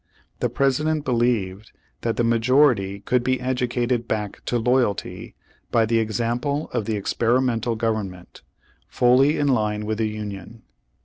[0.39, 5.35] The President believed that the majority could be educated back to loyalty
[5.69, 8.41] by the example of the experimental government,
[8.87, 10.63] fully in line with the Union.